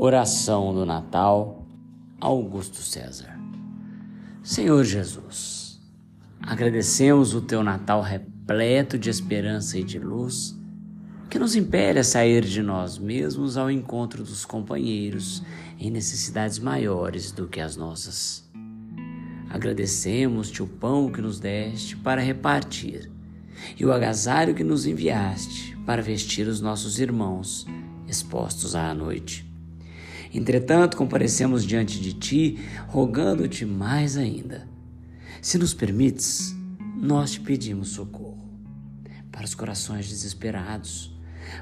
Oração 0.00 0.72
do 0.72 0.86
Natal, 0.86 1.66
Augusto 2.20 2.76
César. 2.76 3.36
Senhor 4.44 4.84
Jesus, 4.84 5.80
agradecemos 6.40 7.34
o 7.34 7.40
teu 7.40 7.64
Natal 7.64 8.00
repleto 8.00 8.96
de 8.96 9.10
esperança 9.10 9.76
e 9.76 9.82
de 9.82 9.98
luz, 9.98 10.56
que 11.28 11.36
nos 11.36 11.56
impele 11.56 11.98
a 11.98 12.04
sair 12.04 12.44
de 12.44 12.62
nós 12.62 12.96
mesmos 12.96 13.56
ao 13.56 13.68
encontro 13.68 14.22
dos 14.22 14.44
companheiros 14.44 15.42
em 15.80 15.90
necessidades 15.90 16.60
maiores 16.60 17.32
do 17.32 17.48
que 17.48 17.60
as 17.60 17.74
nossas. 17.74 18.48
Agradecemos-te 19.50 20.62
o 20.62 20.68
pão 20.68 21.10
que 21.10 21.20
nos 21.20 21.40
deste 21.40 21.96
para 21.96 22.22
repartir 22.22 23.10
e 23.76 23.84
o 23.84 23.92
agasalho 23.92 24.54
que 24.54 24.62
nos 24.62 24.86
enviaste 24.86 25.76
para 25.84 26.00
vestir 26.00 26.46
os 26.46 26.60
nossos 26.60 27.00
irmãos 27.00 27.66
expostos 28.06 28.76
à 28.76 28.94
noite. 28.94 29.47
Entretanto, 30.32 30.96
comparecemos 30.96 31.64
diante 31.64 32.00
de 32.00 32.12
ti, 32.12 32.58
rogando-te 32.88 33.64
mais 33.64 34.16
ainda. 34.16 34.68
Se 35.40 35.56
nos 35.56 35.72
permites, 35.72 36.54
nós 37.00 37.32
te 37.32 37.40
pedimos 37.40 37.90
socorro 37.90 38.38
para 39.30 39.44
os 39.44 39.54
corações 39.54 40.08
desesperados, 40.08 41.16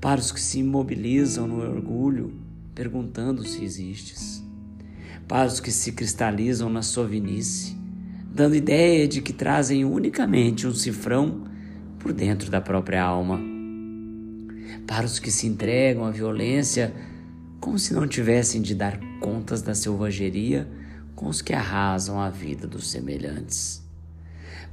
para 0.00 0.18
os 0.18 0.32
que 0.32 0.40
se 0.40 0.60
imobilizam 0.60 1.46
no 1.46 1.60
orgulho, 1.60 2.32
perguntando 2.74 3.46
se 3.46 3.62
existes, 3.62 4.42
para 5.28 5.46
os 5.46 5.60
que 5.60 5.70
se 5.70 5.92
cristalizam 5.92 6.70
na 6.70 6.80
sovinice, 6.80 7.76
dando 8.32 8.56
ideia 8.56 9.06
de 9.06 9.20
que 9.20 9.32
trazem 9.32 9.84
unicamente 9.84 10.66
um 10.66 10.74
cifrão 10.74 11.44
por 11.98 12.12
dentro 12.12 12.50
da 12.50 12.60
própria 12.60 13.02
alma, 13.02 13.38
para 14.86 15.04
os 15.04 15.18
que 15.18 15.30
se 15.30 15.46
entregam 15.46 16.04
à 16.06 16.10
violência 16.10 16.94
como 17.60 17.78
se 17.78 17.92
não 17.92 18.06
tivessem 18.06 18.62
de 18.62 18.74
dar 18.74 18.98
contas 19.20 19.62
da 19.62 19.74
selvageria 19.74 20.68
com 21.14 21.26
os 21.26 21.42
que 21.42 21.52
arrasam 21.52 22.20
a 22.20 22.30
vida 22.30 22.66
dos 22.66 22.88
semelhantes. 22.90 23.82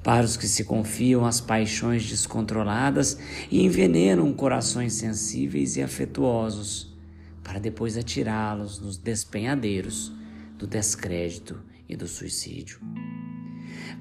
Para 0.04 0.24
os 0.24 0.38
que 0.38 0.48
se 0.48 0.64
confiam 0.64 1.26
às 1.26 1.42
paixões 1.42 2.08
descontroladas 2.08 3.18
e 3.50 3.64
envenenam 3.66 4.32
corações 4.32 4.94
sensíveis 4.94 5.78
e 5.78 5.82
afetuosos, 5.82 6.96
para 7.44 7.60
depois 7.60 7.98
atirá-los 7.98 8.80
nos 8.80 8.98
despenhadeiros 8.98 10.14
do 10.60 10.68
descrédito 10.68 11.60
e 11.90 11.96
do 11.96 12.08
suicídio. 12.08 12.80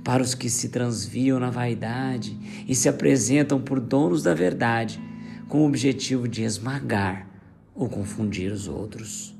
Para 0.05 0.23
os 0.23 0.35
que 0.35 0.51
se 0.51 0.69
transviam 0.69 1.41
na 1.41 1.48
vaidade 1.48 2.39
e 2.69 2.75
se 2.75 2.89
apresentam 2.89 3.61
por 3.61 3.81
donos 3.81 4.23
da 4.23 4.35
verdade, 4.35 5.01
com 5.48 5.63
o 5.63 5.67
objetivo 5.67 6.29
de 6.29 6.43
esmagar 6.43 7.34
ou 7.75 7.89
confundir 7.89 8.53
os 8.53 8.69
outros. 8.69 9.34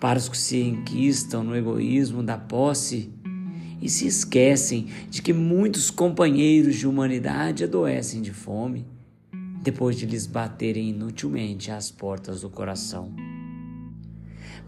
Para 0.00 0.18
os 0.18 0.28
que 0.28 0.36
se 0.36 0.60
enquistam 0.60 1.42
no 1.42 1.56
egoísmo 1.56 2.22
da 2.22 2.36
posse 2.36 3.12
e 3.80 3.88
se 3.88 4.06
esquecem 4.06 4.88
de 5.08 5.22
que 5.22 5.32
muitos 5.32 5.90
companheiros 5.90 6.76
de 6.76 6.86
humanidade 6.86 7.64
adoecem 7.64 8.20
de 8.20 8.32
fome 8.32 8.86
depois 9.62 9.96
de 9.96 10.04
lhes 10.06 10.26
baterem 10.26 10.90
inutilmente 10.90 11.70
às 11.70 11.90
portas 11.90 12.40
do 12.40 12.50
coração. 12.50 13.14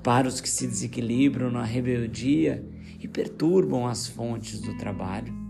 Para 0.02 0.28
os 0.28 0.40
que 0.40 0.48
se 0.48 0.66
desequilibram 0.66 1.50
na 1.50 1.64
rebeldia 1.64 2.64
e 3.00 3.08
perturbam 3.08 3.86
as 3.86 4.06
fontes 4.06 4.60
do 4.60 4.76
trabalho 4.76 5.43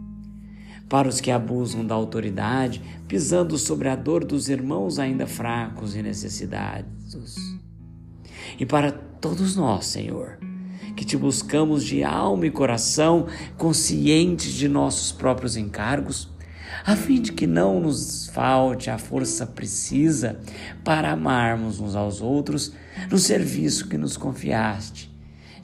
para 0.88 1.08
os 1.08 1.20
que 1.20 1.30
abusam 1.30 1.86
da 1.86 1.94
autoridade, 1.94 2.82
pisando 3.08 3.58
sobre 3.58 3.88
a 3.88 3.96
dor 3.96 4.24
dos 4.24 4.48
irmãos 4.48 4.98
ainda 4.98 5.26
fracos 5.26 5.96
e 5.96 6.02
necessitados. 6.02 7.34
E 8.58 8.66
para 8.66 8.92
todos 8.92 9.56
nós, 9.56 9.86
Senhor, 9.86 10.38
que 10.96 11.04
te 11.04 11.16
buscamos 11.16 11.84
de 11.84 12.04
alma 12.04 12.46
e 12.46 12.50
coração, 12.50 13.26
conscientes 13.56 14.52
de 14.52 14.68
nossos 14.68 15.10
próprios 15.10 15.56
encargos, 15.56 16.28
a 16.84 16.96
fim 16.96 17.20
de 17.20 17.32
que 17.32 17.46
não 17.46 17.80
nos 17.80 18.28
falte 18.28 18.90
a 18.90 18.98
força 18.98 19.46
precisa 19.46 20.38
para 20.82 21.12
amarmos 21.12 21.80
uns 21.80 21.94
aos 21.94 22.20
outros 22.20 22.72
no 23.10 23.18
serviço 23.18 23.88
que 23.88 23.96
nos 23.96 24.16
confiaste, 24.16 25.10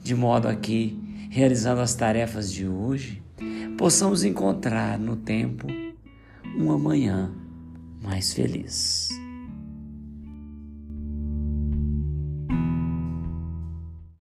de 0.03 0.15
modo 0.15 0.49
a 0.49 0.55
que, 0.55 0.99
realizando 1.31 1.81
as 1.81 1.95
tarefas 1.95 2.53
de 2.53 2.67
hoje, 2.67 3.23
possamos 3.77 4.25
encontrar 4.25 4.99
no 4.99 5.17
tempo 5.17 5.67
um 6.57 6.71
amanhã 6.73 7.33
mais 8.03 8.33
feliz. 8.33 9.09